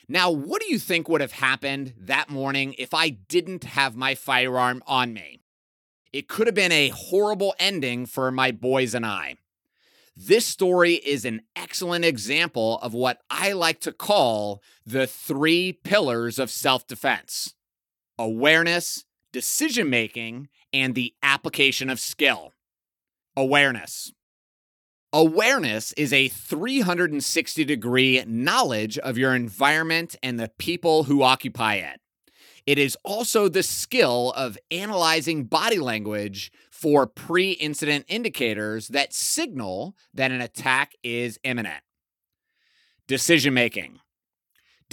Now, 0.07 0.31
what 0.31 0.61
do 0.61 0.67
you 0.67 0.79
think 0.79 1.07
would 1.07 1.21
have 1.21 1.33
happened 1.33 1.93
that 1.97 2.29
morning 2.29 2.75
if 2.77 2.93
I 2.93 3.09
didn't 3.09 3.63
have 3.63 3.95
my 3.95 4.15
firearm 4.15 4.83
on 4.85 5.13
me? 5.13 5.39
It 6.11 6.27
could 6.27 6.47
have 6.47 6.55
been 6.55 6.71
a 6.71 6.89
horrible 6.89 7.55
ending 7.59 8.05
for 8.05 8.31
my 8.31 8.51
boys 8.51 8.93
and 8.93 9.05
I. 9.05 9.37
This 10.15 10.45
story 10.45 10.93
is 10.93 11.25
an 11.25 11.41
excellent 11.55 12.05
example 12.05 12.77
of 12.79 12.93
what 12.93 13.21
I 13.31 13.53
like 13.53 13.79
to 13.81 13.91
call 13.91 14.61
the 14.85 15.07
three 15.07 15.73
pillars 15.73 16.37
of 16.37 16.51
self 16.51 16.85
defense 16.85 17.55
awareness, 18.19 19.05
decision 19.33 19.89
making, 19.89 20.47
and 20.71 20.95
the 20.95 21.13
application 21.21 21.89
of 21.89 21.99
skill. 21.99 22.53
Awareness. 23.35 24.13
Awareness 25.11 25.91
is 25.93 26.13
a 26.13 26.29
360 26.29 27.65
degree 27.65 28.23
knowledge 28.25 28.97
of 28.97 29.17
your 29.17 29.35
environment 29.35 30.15
and 30.23 30.39
the 30.39 30.51
people 30.57 31.03
who 31.03 31.21
occupy 31.21 31.75
it. 31.75 31.99
It 32.65 32.79
is 32.79 32.97
also 33.03 33.49
the 33.49 33.61
skill 33.61 34.31
of 34.37 34.57
analyzing 34.71 35.43
body 35.43 35.79
language 35.79 36.51
for 36.71 37.05
pre 37.05 37.51
incident 37.51 38.05
indicators 38.07 38.87
that 38.87 39.13
signal 39.13 39.95
that 40.13 40.31
an 40.31 40.41
attack 40.41 40.93
is 41.03 41.37
imminent. 41.43 41.83
Decision 43.07 43.53
making. 43.53 43.99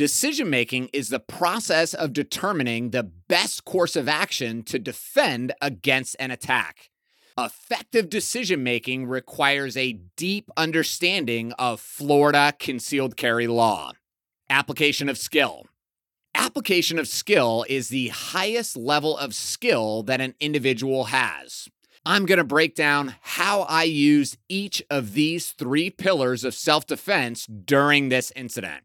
Decision 0.00 0.49
making 0.49 0.88
is 0.95 1.11
the 1.11 1.21
process 1.21 1.92
of 1.92 2.14
determining 2.14 2.88
the 2.88 3.02
best 3.02 3.66
course 3.66 3.97
of 3.97 4.09
action 4.09 4.62
to 4.62 4.78
defend 4.78 5.52
against 5.61 6.16
an 6.19 6.30
attack. 6.30 6.88
Effective 7.37 8.09
decision 8.09 8.62
making 8.62 9.04
requires 9.04 9.76
a 9.76 10.00
deep 10.16 10.50
understanding 10.57 11.52
of 11.59 11.83
Florida 11.83 12.54
concealed 12.59 13.19
carry 13.19 13.47
law. 13.47 13.92
Application 14.49 15.11
of 15.11 15.19
skill. 15.19 15.66
Application 16.35 16.99
of 16.99 17.07
skill 17.07 17.66
is 17.69 17.90
the 17.90 18.09
highest 18.09 18.78
level 18.78 19.19
of 19.19 19.35
skill 19.35 20.02
that 20.04 20.23
an 20.23 20.35
individual 20.40 21.04
has. 21.04 21.69
I'm 22.07 22.25
going 22.25 22.38
to 22.38 22.45
break 22.45 22.75
down 22.75 23.16
how 23.21 23.66
I 23.69 23.83
used 23.83 24.38
each 24.49 24.83
of 24.88 25.12
these 25.12 25.50
three 25.50 25.90
pillars 25.90 26.42
of 26.42 26.54
self 26.54 26.87
defense 26.87 27.45
during 27.45 28.09
this 28.09 28.33
incident. 28.35 28.85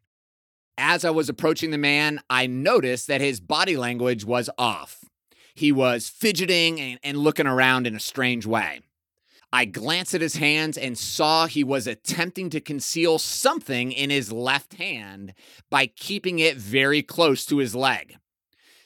As 0.78 1.06
I 1.06 1.10
was 1.10 1.30
approaching 1.30 1.72
the 1.72 1.78
man, 1.78 2.22
I 2.30 2.48
noticed 2.48 3.08
that 3.08 3.22
his 3.22 3.40
body 3.40 3.78
language 3.78 4.26
was 4.26 4.50
off. 4.58 5.06
He 5.54 5.72
was 5.72 6.10
fidgeting 6.10 6.82
and, 6.82 7.00
and 7.02 7.18
looking 7.18 7.48
around 7.48 7.88
in 7.88 7.96
a 7.96 8.00
strange 8.00 8.46
way. 8.46 8.82
I 9.54 9.64
glanced 9.64 10.14
at 10.14 10.22
his 10.22 10.36
hands 10.36 10.78
and 10.78 10.98
saw 10.98 11.48
he 11.48 11.64
was 11.64 11.88
attempting 11.88 12.50
to 12.50 12.60
conceal 12.60 13.20
something 13.20 13.94
in 13.94 14.10
his 14.10 14.34
left 14.34 14.74
hand 14.74 15.34
by 15.70 15.88
keeping 15.88 16.40
it 16.40 16.58
very 16.58 17.02
close 17.02 17.46
to 17.46 17.60
his 17.60 17.74
leg. 17.74 18.18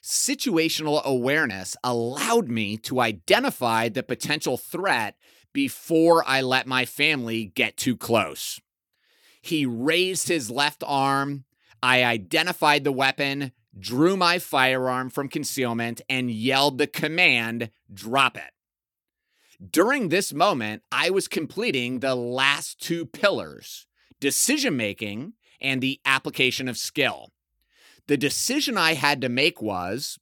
Situational 0.04 1.04
awareness 1.04 1.76
allowed 1.84 2.50
me 2.50 2.78
to 2.78 3.02
identify 3.02 3.90
the 3.90 4.04
potential 4.04 4.58
threat 4.58 5.16
before 5.54 6.24
I 6.28 6.42
let 6.42 6.68
my 6.68 6.86
family 6.86 7.46
get 7.56 7.76
too 7.76 7.98
close. 7.98 8.62
He 9.42 9.66
raised 9.66 10.28
his 10.28 10.52
left 10.52 10.84
arm. 10.86 11.46
I 11.82 12.04
identified 12.04 12.84
the 12.84 12.92
weapon, 12.92 13.52
drew 13.78 14.18
my 14.18 14.40
firearm 14.40 15.10
from 15.10 15.30
concealment, 15.30 16.02
and 16.10 16.30
yelled 16.32 16.78
the 16.78 16.88
command 16.88 17.72
drop 17.94 18.38
it. 18.38 18.52
During 19.72 20.10
this 20.10 20.34
moment, 20.34 20.84
I 20.92 21.10
was 21.10 21.28
completing 21.28 22.00
the 22.00 22.16
last 22.16 22.80
two 22.80 23.06
pillars 23.06 23.88
decision 24.20 24.76
making 24.76 25.34
and 25.62 25.82
the 25.82 26.00
application 26.06 26.68
of 26.68 26.78
skill. 26.78 27.32
The 28.08 28.18
decision 28.18 28.78
I 28.78 28.94
had 28.94 29.22
to 29.22 29.30
make 29.30 29.62
was 29.62 30.20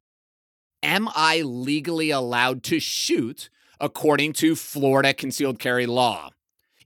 Am 0.84 1.10
I 1.16 1.42
legally 1.42 2.12
allowed 2.12 2.64
to 2.64 2.80
shoot 2.80 3.50
according 3.80 4.34
to 4.34 4.56
Florida 4.56 5.14
concealed 5.14 5.60
carry 5.60 5.86
law? 5.86 6.32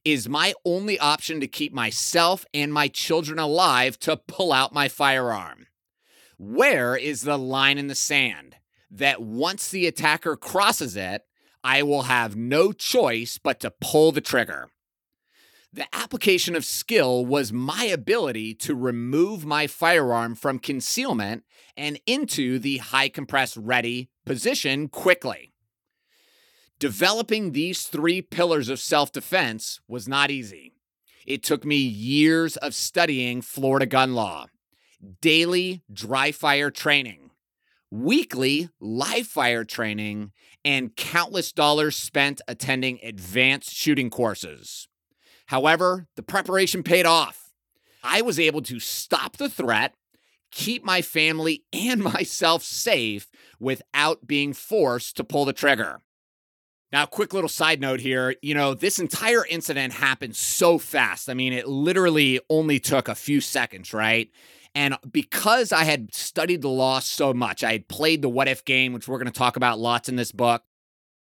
Is 0.03 0.27
my 0.27 0.55
only 0.65 0.97
option 0.97 1.39
to 1.41 1.47
keep 1.47 1.71
myself 1.71 2.43
and 2.55 2.73
my 2.73 2.87
children 2.87 3.37
alive 3.37 3.99
to 3.99 4.17
pull 4.17 4.51
out 4.51 4.73
my 4.73 4.87
firearm? 4.87 5.67
Where 6.39 6.95
is 6.95 7.21
the 7.21 7.37
line 7.37 7.77
in 7.77 7.85
the 7.85 7.93
sand 7.93 8.55
that 8.89 9.21
once 9.21 9.69
the 9.69 9.85
attacker 9.85 10.35
crosses 10.35 10.95
it, 10.95 11.25
I 11.63 11.83
will 11.83 12.03
have 12.03 12.35
no 12.35 12.71
choice 12.71 13.37
but 13.37 13.59
to 13.59 13.69
pull 13.79 14.11
the 14.11 14.21
trigger? 14.21 14.69
The 15.71 15.85
application 15.93 16.55
of 16.55 16.65
skill 16.65 17.23
was 17.23 17.53
my 17.53 17.83
ability 17.83 18.55
to 18.55 18.73
remove 18.73 19.45
my 19.45 19.67
firearm 19.67 20.33
from 20.33 20.57
concealment 20.57 21.43
and 21.77 21.99
into 22.07 22.57
the 22.57 22.77
high 22.77 23.07
compressed 23.07 23.55
ready 23.55 24.09
position 24.25 24.87
quickly. 24.87 25.50
Developing 26.81 27.51
these 27.51 27.83
three 27.83 28.23
pillars 28.23 28.67
of 28.67 28.79
self 28.79 29.11
defense 29.11 29.79
was 29.87 30.07
not 30.07 30.31
easy. 30.31 30.73
It 31.27 31.43
took 31.43 31.63
me 31.63 31.75
years 31.75 32.57
of 32.57 32.73
studying 32.73 33.43
Florida 33.43 33.85
gun 33.85 34.15
law, 34.15 34.47
daily 35.21 35.83
dry 35.93 36.31
fire 36.31 36.71
training, 36.71 37.29
weekly 37.91 38.69
live 38.79 39.27
fire 39.27 39.63
training, 39.63 40.31
and 40.65 40.95
countless 40.95 41.51
dollars 41.51 41.95
spent 41.95 42.41
attending 42.47 42.97
advanced 43.03 43.71
shooting 43.71 44.09
courses. 44.09 44.87
However, 45.45 46.07
the 46.15 46.23
preparation 46.23 46.81
paid 46.81 47.05
off. 47.05 47.51
I 48.03 48.23
was 48.23 48.39
able 48.39 48.63
to 48.63 48.79
stop 48.79 49.37
the 49.37 49.49
threat 49.49 49.93
keep 50.51 50.83
my 50.83 51.03
family 51.03 51.63
and 51.71 52.01
myself 52.15 52.63
safe 52.63 53.27
without 53.59 54.25
being 54.25 54.51
forced 54.51 55.15
to 55.15 55.23
pull 55.23 55.45
the 55.45 55.53
trigger. 55.53 56.01
Now, 56.91 57.05
quick 57.05 57.33
little 57.33 57.49
side 57.49 57.79
note 57.79 58.01
here. 58.01 58.35
You 58.41 58.53
know, 58.53 58.73
this 58.73 58.99
entire 58.99 59.45
incident 59.45 59.93
happened 59.93 60.35
so 60.35 60.77
fast. 60.77 61.29
I 61.29 61.33
mean, 61.33 61.53
it 61.53 61.67
literally 61.67 62.39
only 62.49 62.79
took 62.79 63.07
a 63.07 63.15
few 63.15 63.39
seconds, 63.39 63.93
right? 63.93 64.29
And 64.75 64.95
because 65.09 65.71
I 65.71 65.83
had 65.83 66.13
studied 66.13 66.61
the 66.61 66.69
law 66.69 66.99
so 66.99 67.33
much, 67.33 67.63
I 67.63 67.73
had 67.73 67.87
played 67.87 68.21
the 68.21 68.29
what 68.29 68.47
if 68.47 68.65
game, 68.65 68.93
which 68.93 69.07
we're 69.07 69.17
going 69.17 69.31
to 69.31 69.37
talk 69.37 69.55
about 69.55 69.79
lots 69.79 70.09
in 70.09 70.15
this 70.15 70.31
book. 70.31 70.63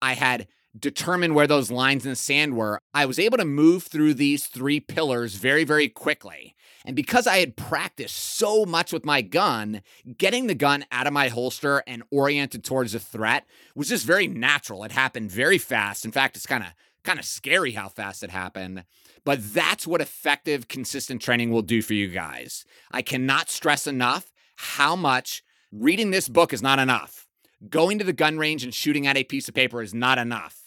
I 0.02 0.14
had 0.14 0.48
determined 0.78 1.36
where 1.36 1.48
those 1.48 1.72
lines 1.72 2.06
in 2.06 2.12
the 2.12 2.16
sand 2.16 2.56
were. 2.56 2.82
I 2.94 3.06
was 3.06 3.20
able 3.20 3.38
to 3.38 3.46
move 3.46 3.84
through 3.84 4.14
these 4.14 4.48
three 4.48 4.80
pillars 4.80 5.36
very, 5.36 5.64
very 5.64 5.90
quickly. 5.90 6.56
And 6.86 6.96
because 6.96 7.28
I 7.28 7.38
had 7.38 7.58
practiced 7.58 8.16
so 8.16 8.66
much 8.66 8.92
with 8.92 9.06
my 9.06 9.22
gun, 9.22 9.82
getting 10.18 10.48
the 10.48 10.56
gun 10.56 10.86
out 10.92 11.08
of 11.08 11.14
my 11.14 11.28
holster 11.28 11.84
and 11.86 12.04
oriented 12.10 12.64
towards 12.64 12.96
a 12.96 13.00
threat 13.00 13.46
was 13.76 13.90
just 13.90 14.06
very 14.06 14.28
natural. 14.28 14.84
It 14.84 14.92
happened 14.92 15.30
very 15.30 15.58
fast. 15.58 16.06
In 16.06 16.12
fact, 16.12 16.36
it's 16.36 16.48
kind 16.48 16.64
of 16.64 16.70
kind 17.04 17.20
of 17.20 17.26
scary 17.26 17.72
how 17.72 17.90
fast 17.90 18.24
it 18.24 18.30
happened. 18.30 18.84
But 19.24 19.54
that's 19.54 19.88
what 19.88 20.02
effective, 20.02 20.68
consistent 20.68 21.22
training 21.22 21.52
will 21.52 21.64
do 21.64 21.82
for 21.82 21.94
you 21.94 22.08
guys. 22.08 22.64
I 22.92 23.02
cannot 23.02 23.50
stress 23.50 23.88
enough 23.88 24.32
how 24.56 24.96
much 24.96 25.44
reading 25.72 26.12
this 26.12 26.30
book 26.30 26.54
is 26.54 26.62
not 26.62 26.80
enough. 26.80 27.28
Going 27.70 27.98
to 28.00 28.04
the 28.04 28.14
gun 28.14 28.38
range 28.38 28.64
and 28.64 28.74
shooting 28.74 29.06
at 29.08 29.18
a 29.18 29.24
piece 29.24 29.48
of 29.48 29.56
paper 29.56 29.82
is 29.82 29.94
not 29.94 30.18
enough 30.18 30.61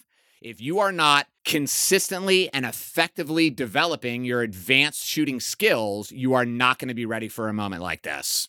if 0.45 0.61
you 0.61 0.77
are 0.77 0.91
not 0.91 1.25
consistently 1.43 2.53
and 2.53 2.67
effectively 2.67 3.49
developing 3.49 4.23
your 4.23 4.43
advanced 4.43 5.03
shooting 5.03 5.39
skills, 5.39 6.11
you 6.11 6.35
are 6.35 6.45
not 6.45 6.77
going 6.77 6.87
to 6.87 6.93
be 6.93 7.07
ready 7.07 7.27
for 7.27 7.49
a 7.49 7.53
moment 7.53 7.81
like 7.81 8.03
this. 8.03 8.47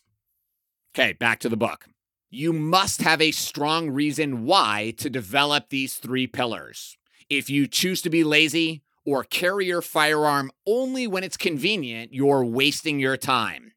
Okay, 0.93 1.13
back 1.13 1.39
to 1.39 1.49
the 1.49 1.57
book. 1.57 1.85
You 2.29 2.53
must 2.53 3.01
have 3.01 3.19
a 3.19 3.31
strong 3.31 3.89
reason 3.89 4.45
why 4.45 4.93
to 4.97 5.09
develop 5.09 5.69
these 5.69 5.95
three 5.95 6.27
pillars. 6.27 6.99
If 7.31 7.49
you 7.49 7.65
choose 7.65 8.03
to 8.03 8.11
be 8.11 8.23
lazy 8.23 8.83
or 9.03 9.23
carry 9.23 9.65
your 9.65 9.81
firearm 9.81 10.51
only 10.67 11.07
when 11.07 11.23
it's 11.23 11.35
convenient, 11.35 12.13
you're 12.13 12.45
wasting 12.45 12.99
your 12.99 13.17
time. 13.17 13.71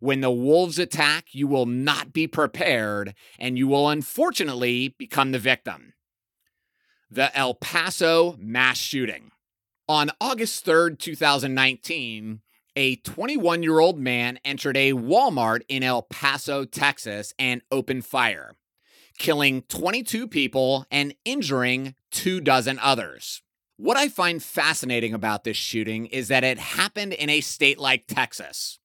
When 0.00 0.22
the 0.22 0.30
wolves 0.32 0.80
attack, 0.80 1.26
you 1.30 1.46
will 1.46 1.66
not 1.66 2.12
be 2.12 2.26
prepared 2.26 3.14
and 3.38 3.56
you 3.56 3.68
will 3.68 3.88
unfortunately 3.88 4.96
become 4.98 5.30
the 5.30 5.38
victim 5.38 5.92
the 7.10 7.36
El 7.36 7.54
Paso 7.54 8.36
mass 8.38 8.78
shooting. 8.78 9.30
On 9.88 10.10
August 10.20 10.64
3rd, 10.64 10.98
2019, 10.98 12.40
a 12.76 12.96
21 12.96 13.62
year 13.62 13.80
old 13.80 13.98
man 13.98 14.38
entered 14.44 14.76
a 14.76 14.92
Walmart 14.92 15.62
in 15.68 15.82
El 15.82 16.02
Paso, 16.02 16.64
Texas, 16.64 17.34
and 17.38 17.62
opened 17.72 18.06
fire, 18.06 18.54
killing 19.18 19.62
22 19.62 20.28
people 20.28 20.86
and 20.90 21.14
injuring 21.24 21.94
two 22.12 22.40
dozen 22.40 22.78
others. 22.78 23.42
What 23.76 23.96
I 23.96 24.08
find 24.08 24.42
fascinating 24.42 25.14
about 25.14 25.42
this 25.42 25.56
shooting 25.56 26.06
is 26.06 26.28
that 26.28 26.44
it 26.44 26.58
happened 26.58 27.14
in 27.14 27.30
a 27.30 27.40
state 27.40 27.78
like 27.78 28.06
Texas, 28.06 28.78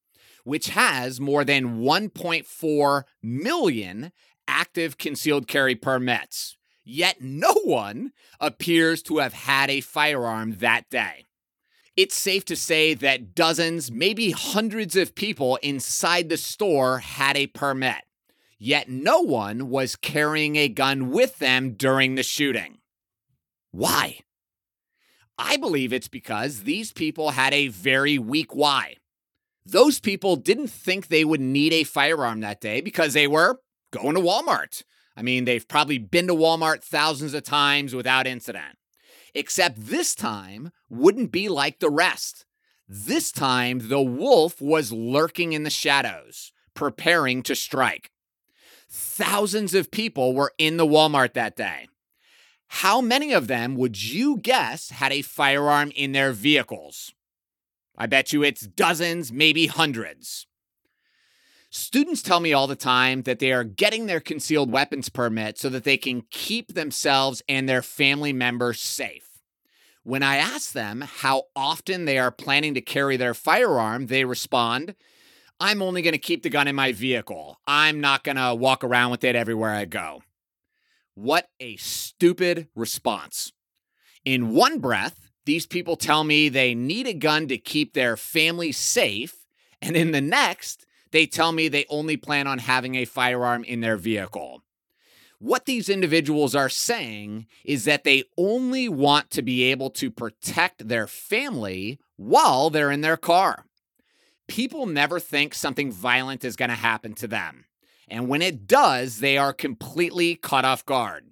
which 0.44 0.70
has 0.70 1.20
more 1.20 1.44
than 1.44 1.82
1.4 1.82 3.04
million 3.22 4.12
active 4.48 4.98
concealed 4.98 5.48
carry 5.48 5.76
permits 5.76 6.56
yet 6.86 7.20
no 7.20 7.54
one 7.64 8.14
appears 8.40 9.02
to 9.04 9.18
have 9.18 9.34
had 9.34 9.70
a 9.70 9.82
firearm 9.82 10.58
that 10.60 10.90
day. 10.90 11.26
It's 11.98 12.16
safe 12.16 12.46
to 12.46 12.56
say 12.56 12.94
that 12.94 13.34
dozens, 13.34 13.92
maybe 13.92 14.32
hundreds 14.32 14.96
of 14.96 15.16
people 15.16 15.58
inside 15.58 16.30
the 16.30 16.38
store 16.38 17.00
had 17.00 17.36
a 17.36 17.48
permit, 17.48 18.04
yet 18.60 18.90
no 18.90 19.22
one 19.22 19.70
was 19.70 19.96
carrying 19.96 20.58
a 20.58 20.70
gun 20.70 21.10
with 21.10 21.40
them 21.40 21.72
during 21.72 22.16
the 22.16 22.24
shooting. 22.24 22.80
Why? 23.72 24.20
I 25.38 25.58
believe 25.58 25.92
it's 25.92 26.08
because 26.08 26.64
these 26.64 26.94
people 26.94 27.32
had 27.32 27.54
a 27.54 27.68
very 27.68 28.18
weak 28.18 28.54
why. 28.54 28.98
Those 29.66 30.00
people 30.00 30.36
didn't 30.36 30.68
think 30.68 31.08
they 31.08 31.26
would 31.26 31.42
need 31.42 31.74
a 31.74 31.84
firearm 31.84 32.42
that 32.42 32.62
day 32.62 32.82
because 32.82 33.14
they 33.14 33.28
were 33.28 33.60
going 33.92 34.16
to 34.16 34.22
Walmart 34.22 34.84
I 35.16 35.22
mean, 35.22 35.46
they've 35.46 35.68
probably 35.68 35.98
been 35.98 36.28
to 36.28 36.34
Walmart 36.34 36.84
thousands 36.84 37.34
of 37.34 37.44
times 37.44 37.96
without 37.96 38.28
incident. 38.28 38.78
Except 39.34 39.78
this 39.78 40.16
time 40.16 40.72
wouldn't 40.90 41.32
be 41.32 41.50
like 41.50 41.80
the 41.80 41.90
rest. 41.90 42.46
This 42.88 43.32
time, 43.32 43.90
the 43.90 44.02
wolf 44.02 44.62
was 44.62 44.92
lurking 44.92 45.54
in 45.54 45.64
the 45.64 45.70
shadows, 45.70 46.52
preparing 46.74 47.44
to 47.44 47.56
strike. 47.56 48.12
Thousands 48.90 49.74
of 49.74 49.92
people 49.92 50.34
were 50.34 50.54
in 50.58 50.78
the 50.78 50.86
Walmart 50.86 51.34
that 51.34 51.56
day. 51.56 51.88
How 52.68 53.02
many 53.02 53.34
of 53.34 53.48
them 53.48 53.76
would 53.76 54.02
you 54.02 54.38
guess 54.38 54.90
had 54.90 55.12
a 55.12 55.22
firearm 55.22 55.92
in 55.96 56.12
their 56.12 56.32
vehicles? 56.32 57.14
I 57.98 58.06
bet 58.06 58.34
you 58.34 58.44
it's 58.44 58.62
dozens, 58.62 59.32
maybe 59.32 59.68
hundreds. 59.68 60.48
Students 61.78 62.22
tell 62.22 62.40
me 62.40 62.54
all 62.54 62.68
the 62.68 62.78
time 62.78 63.24
that 63.24 63.40
they 63.40 63.52
are 63.52 63.66
getting 63.66 64.06
their 64.06 64.22
concealed 64.22 64.72
weapons 64.72 65.10
permit 65.10 65.58
so 65.58 65.68
that 65.68 65.84
they 65.84 65.98
can 65.98 66.24
keep 66.32 66.74
themselves 66.74 67.44
and 67.50 67.68
their 67.68 67.82
family 67.82 68.32
members 68.32 68.80
safe. 68.80 69.42
When 70.02 70.24
I 70.24 70.38
ask 70.38 70.72
them 70.72 71.02
how 71.02 71.48
often 71.54 72.06
they 72.06 72.18
are 72.18 72.32
planning 72.32 72.76
to 72.76 72.82
carry 72.82 73.18
their 73.18 73.34
firearm, 73.34 74.08
they 74.08 74.24
respond, 74.24 74.96
I'm 75.60 75.82
only 75.82 76.02
going 76.02 76.14
to 76.14 76.18
keep 76.18 76.44
the 76.44 76.50
gun 76.50 76.70
in 76.70 76.76
my 76.76 76.94
vehicle. 76.94 77.60
I'm 77.68 78.00
not 78.00 78.24
going 78.24 78.38
to 78.38 78.56
walk 78.56 78.82
around 78.82 79.12
with 79.12 79.26
it 79.26 79.36
everywhere 79.36 79.72
I 79.72 79.84
go. 79.84 80.24
What 81.14 81.50
a 81.60 81.76
stupid 81.76 82.70
response. 82.74 83.52
In 84.24 84.54
one 84.54 84.80
breath, 84.80 85.30
these 85.46 85.68
people 85.68 85.98
tell 85.98 86.24
me 86.24 86.48
they 86.48 86.74
need 86.74 87.06
a 87.06 87.14
gun 87.14 87.50
to 87.50 87.58
keep 87.58 87.94
their 87.94 88.16
family 88.16 88.72
safe, 88.72 89.46
and 89.82 89.98
in 89.98 90.12
the 90.12 90.22
next, 90.22 90.85
they 91.16 91.26
tell 91.26 91.52
me 91.52 91.68
they 91.68 91.86
only 91.90 92.18
plan 92.18 92.46
on 92.46 92.60
having 92.60 92.96
a 92.96 93.06
firearm 93.06 93.64
in 93.64 93.80
their 93.80 93.96
vehicle. 93.96 94.62
What 95.40 95.66
these 95.66 95.90
individuals 95.90 96.56
are 96.56 96.70
saying 96.70 97.48
is 97.64 97.86
that 97.86 98.04
they 98.04 98.24
only 98.38 98.90
want 98.90 99.30
to 99.32 99.42
be 99.42 99.64
able 99.64 99.90
to 99.92 100.12
protect 100.12 100.88
their 100.88 101.08
family 101.08 102.00
while 102.18 102.70
they're 102.70 102.92
in 102.92 103.02
their 103.02 103.18
car. 103.18 103.66
People 104.48 104.86
never 104.86 105.20
think 105.20 105.54
something 105.54 105.92
violent 105.92 106.44
is 106.44 106.56
going 106.56 106.70
to 106.70 106.76
happen 106.76 107.14
to 107.16 107.28
them. 107.28 107.66
And 108.08 108.28
when 108.28 108.42
it 108.42 108.68
does, 108.68 109.20
they 109.20 109.38
are 109.38 109.54
completely 109.54 110.36
caught 110.36 110.66
off 110.66 110.86
guard. 110.86 111.26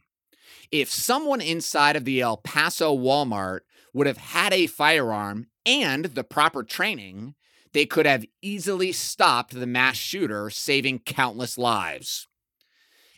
If 0.72 0.90
someone 0.90 1.42
inside 1.42 1.96
of 1.96 2.06
the 2.06 2.22
El 2.22 2.38
Paso 2.38 2.98
Walmart 2.98 3.60
would 3.94 4.08
have 4.08 4.18
had 4.18 4.54
a 4.54 4.68
firearm 4.68 5.48
and 5.66 6.06
the 6.06 6.24
proper 6.24 6.64
training, 6.64 7.36
they 7.74 7.86
could 7.86 8.06
have 8.06 8.26
easily 8.42 8.92
stopped 8.92 9.54
the 9.54 9.68
mass 9.68 9.98
shooter, 9.98 10.50
saving 10.50 11.00
countless 11.00 11.58
lives. 11.58 12.28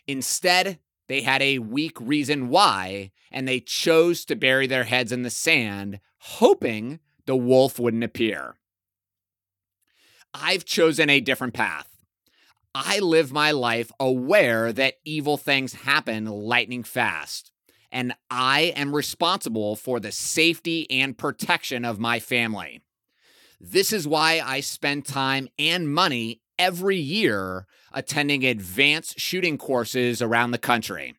Instead, 0.06 0.78
they 1.08 1.22
had 1.22 1.42
a 1.42 1.58
weak 1.58 2.00
reason 2.00 2.48
why, 2.48 3.12
and 3.30 3.46
they 3.46 3.60
chose 3.60 4.24
to 4.24 4.34
bury 4.34 4.66
their 4.66 4.84
heads 4.84 5.12
in 5.12 5.22
the 5.22 5.30
sand, 5.30 6.00
hoping 6.18 6.98
the 7.26 7.36
wolf 7.36 7.78
wouldn't 7.78 8.04
appear. 8.04 8.56
I've 10.34 10.64
chosen 10.64 11.08
a 11.08 11.20
different 11.20 11.54
path. 11.54 11.88
I 12.74 12.98
live 12.98 13.32
my 13.32 13.52
life 13.52 13.90
aware 13.98 14.72
that 14.72 14.96
evil 15.04 15.36
things 15.36 15.72
happen 15.72 16.26
lightning 16.26 16.82
fast, 16.82 17.50
and 17.90 18.14
I 18.30 18.72
am 18.76 18.94
responsible 18.94 19.76
for 19.76 19.98
the 19.98 20.12
safety 20.12 20.90
and 20.90 21.16
protection 21.16 21.84
of 21.84 21.98
my 21.98 22.20
family. 22.20 22.82
This 23.60 23.92
is 23.92 24.06
why 24.06 24.40
I 24.44 24.60
spend 24.60 25.06
time 25.06 25.48
and 25.58 25.92
money 25.92 26.40
every 26.58 26.98
year 26.98 27.66
attending 27.92 28.44
advanced 28.44 29.18
shooting 29.18 29.56
courses 29.56 30.20
around 30.20 30.50
the 30.50 30.58
country. 30.58 31.14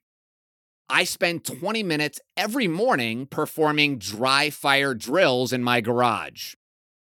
I 0.89 1.03
spend 1.03 1.43
20 1.43 1.83
minutes 1.83 2.21
every 2.37 2.67
morning 2.67 3.25
performing 3.25 3.97
dry 3.97 4.49
fire 4.49 4.93
drills 4.93 5.51
in 5.51 5.63
my 5.63 5.81
garage. 5.81 6.55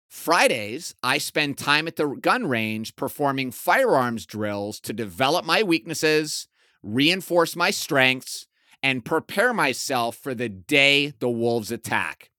Fridays, 0.07 0.95
I 1.03 1.19
spend 1.19 1.57
time 1.57 1.87
at 1.87 1.95
the 1.95 2.07
gun 2.07 2.47
range 2.47 2.95
performing 2.95 3.51
firearms 3.51 4.25
drills 4.25 4.79
to 4.81 4.93
develop 4.93 5.45
my 5.45 5.61
weaknesses, 5.61 6.47
reinforce 6.81 7.55
my 7.55 7.69
strengths, 7.69 8.47
and 8.81 9.05
prepare 9.05 9.53
myself 9.53 10.15
for 10.15 10.33
the 10.33 10.49
day 10.49 11.13
the 11.19 11.29
wolves 11.29 11.71
attack. 11.71 12.31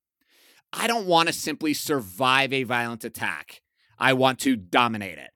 I 0.72 0.87
don't 0.87 1.06
want 1.06 1.28
to 1.28 1.33
simply 1.33 1.74
survive 1.74 2.52
a 2.52 2.62
violent 2.62 3.04
attack. 3.04 3.62
I 3.98 4.12
want 4.12 4.38
to 4.40 4.54
dominate 4.56 5.18
it. 5.18 5.30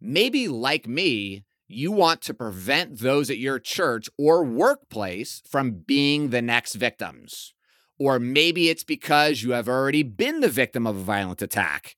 Maybe, 0.00 0.48
like 0.48 0.86
me, 0.86 1.44
you 1.66 1.90
want 1.90 2.20
to 2.22 2.34
prevent 2.34 2.98
those 2.98 3.30
at 3.30 3.38
your 3.38 3.58
church 3.58 4.08
or 4.18 4.44
workplace 4.44 5.42
from 5.48 5.82
being 5.86 6.30
the 6.30 6.42
next 6.42 6.74
victims. 6.74 7.54
Or 7.98 8.18
maybe 8.18 8.68
it's 8.68 8.84
because 8.84 9.42
you 9.42 9.52
have 9.52 9.68
already 9.68 10.02
been 10.02 10.40
the 10.40 10.48
victim 10.48 10.86
of 10.86 10.96
a 10.96 11.02
violent 11.02 11.40
attack. 11.40 11.96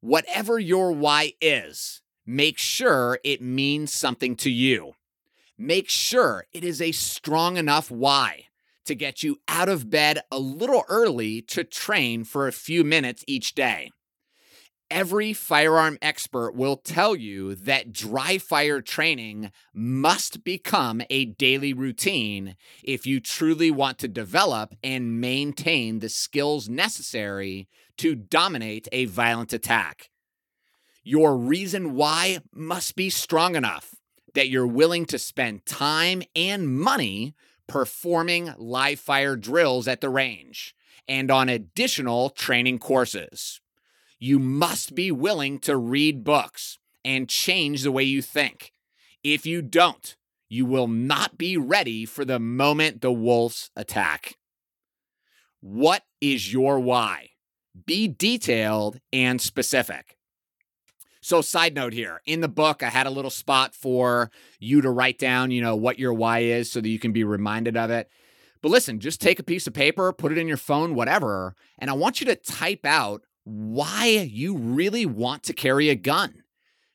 Whatever 0.00 0.58
your 0.58 0.92
why 0.92 1.34
is, 1.40 2.02
make 2.26 2.58
sure 2.58 3.18
it 3.22 3.40
means 3.40 3.92
something 3.92 4.34
to 4.36 4.50
you. 4.50 4.94
Make 5.58 5.88
sure 5.88 6.46
it 6.52 6.64
is 6.64 6.82
a 6.82 6.92
strong 6.92 7.56
enough 7.56 7.90
why 7.90 8.46
to 8.86 8.94
get 8.94 9.22
you 9.22 9.38
out 9.48 9.68
of 9.68 9.90
bed 9.90 10.20
a 10.30 10.38
little 10.38 10.84
early 10.88 11.42
to 11.42 11.64
train 11.64 12.24
for 12.24 12.46
a 12.46 12.52
few 12.52 12.84
minutes 12.84 13.24
each 13.26 13.54
day. 13.54 13.90
Every 14.88 15.32
firearm 15.32 15.98
expert 16.00 16.54
will 16.54 16.76
tell 16.76 17.16
you 17.16 17.56
that 17.56 17.92
dry 17.92 18.38
fire 18.38 18.80
training 18.80 19.50
must 19.74 20.44
become 20.44 21.02
a 21.10 21.24
daily 21.24 21.72
routine 21.72 22.54
if 22.84 23.04
you 23.04 23.18
truly 23.18 23.72
want 23.72 23.98
to 23.98 24.08
develop 24.08 24.76
and 24.84 25.20
maintain 25.20 25.98
the 25.98 26.08
skills 26.08 26.68
necessary 26.68 27.68
to 27.98 28.14
dominate 28.14 28.86
a 28.92 29.06
violent 29.06 29.52
attack. 29.52 30.08
Your 31.02 31.36
reason 31.36 31.94
why 31.94 32.38
must 32.52 32.94
be 32.94 33.10
strong 33.10 33.56
enough 33.56 33.96
that 34.34 34.48
you're 34.48 34.66
willing 34.66 35.06
to 35.06 35.18
spend 35.18 35.66
time 35.66 36.22
and 36.36 36.68
money 36.68 37.34
performing 37.66 38.52
live 38.56 39.00
fire 39.00 39.36
drills 39.36 39.88
at 39.88 40.00
the 40.00 40.10
range 40.10 40.74
and 41.08 41.30
on 41.30 41.48
additional 41.48 42.30
training 42.30 42.78
courses 42.78 43.60
you 44.18 44.38
must 44.38 44.94
be 44.94 45.10
willing 45.12 45.58
to 45.60 45.76
read 45.76 46.24
books 46.24 46.78
and 47.04 47.28
change 47.28 47.82
the 47.82 47.92
way 47.92 48.02
you 48.02 48.22
think. 48.22 48.72
If 49.22 49.44
you 49.46 49.62
don't, 49.62 50.16
you 50.48 50.64
will 50.64 50.88
not 50.88 51.36
be 51.36 51.56
ready 51.56 52.04
for 52.04 52.24
the 52.24 52.38
moment 52.38 53.00
the 53.00 53.12
wolves 53.12 53.70
attack. 53.76 54.36
What 55.60 56.02
is 56.20 56.52
your 56.52 56.80
why? 56.80 57.30
Be 57.86 58.08
detailed 58.08 59.00
and 59.12 59.40
specific. 59.40 60.16
So, 61.26 61.40
side 61.40 61.74
note 61.74 61.92
here 61.92 62.22
in 62.24 62.40
the 62.40 62.46
book, 62.46 62.84
I 62.84 62.88
had 62.88 63.08
a 63.08 63.10
little 63.10 63.32
spot 63.32 63.74
for 63.74 64.30
you 64.60 64.80
to 64.80 64.88
write 64.88 65.18
down, 65.18 65.50
you 65.50 65.60
know, 65.60 65.74
what 65.74 65.98
your 65.98 66.14
why 66.14 66.38
is 66.38 66.70
so 66.70 66.80
that 66.80 66.88
you 66.88 67.00
can 67.00 67.10
be 67.10 67.24
reminded 67.24 67.76
of 67.76 67.90
it. 67.90 68.08
But 68.62 68.68
listen, 68.68 69.00
just 69.00 69.20
take 69.20 69.40
a 69.40 69.42
piece 69.42 69.66
of 69.66 69.74
paper, 69.74 70.12
put 70.12 70.30
it 70.30 70.38
in 70.38 70.46
your 70.46 70.56
phone, 70.56 70.94
whatever, 70.94 71.56
and 71.80 71.90
I 71.90 71.94
want 71.94 72.20
you 72.20 72.26
to 72.26 72.36
type 72.36 72.86
out 72.86 73.22
why 73.42 74.06
you 74.06 74.56
really 74.56 75.04
want 75.04 75.42
to 75.42 75.52
carry 75.52 75.88
a 75.88 75.96
gun. 75.96 76.44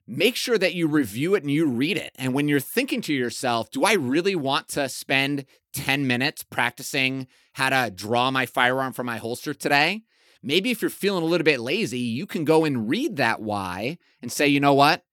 Make 0.07 0.37
sure 0.37 0.57
that 0.57 0.75
you 0.75 0.87
review 0.87 1.35
it 1.35 1.43
and 1.43 1.51
you 1.51 1.65
read 1.65 1.97
it. 1.97 2.13
And 2.15 2.33
when 2.33 2.47
you're 2.47 2.61
thinking 2.61 3.01
to 3.01 3.13
yourself, 3.13 3.69
do 3.69 3.83
I 3.83 3.95
really 3.95 4.37
want 4.37 4.69
to 4.69 4.87
spend 4.87 5.43
10 5.73 6.07
minutes 6.07 6.43
practicing 6.43 7.27
how 7.51 7.67
to 7.67 7.91
draw 7.91 8.31
my 8.31 8.45
firearm 8.45 8.93
from 8.93 9.07
my 9.07 9.17
holster 9.17 9.53
today? 9.53 10.03
Maybe 10.43 10.71
if 10.71 10.81
you're 10.81 10.89
feeling 10.89 11.23
a 11.23 11.27
little 11.27 11.45
bit 11.45 11.59
lazy, 11.59 11.99
you 11.99 12.25
can 12.25 12.45
go 12.45 12.65
and 12.65 12.89
read 12.89 13.17
that 13.17 13.41
why 13.41 13.97
and 14.21 14.31
say, 14.31 14.47
you 14.47 14.59
know 14.59 14.73
what? 14.73 15.03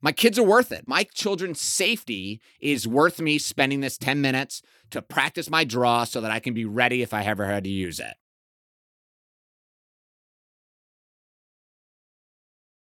My 0.00 0.12
kids 0.12 0.38
are 0.38 0.44
worth 0.44 0.70
it. 0.70 0.86
My 0.86 1.02
children's 1.02 1.60
safety 1.60 2.40
is 2.60 2.86
worth 2.86 3.20
me 3.20 3.38
spending 3.38 3.80
this 3.80 3.98
10 3.98 4.20
minutes 4.20 4.62
to 4.90 5.02
practice 5.02 5.50
my 5.50 5.64
draw 5.64 6.04
so 6.04 6.20
that 6.20 6.30
I 6.30 6.40
can 6.40 6.54
be 6.54 6.64
ready 6.64 7.02
if 7.02 7.12
I 7.12 7.24
ever 7.24 7.46
had 7.46 7.64
to 7.64 7.70
use 7.70 7.98
it. 7.98 8.14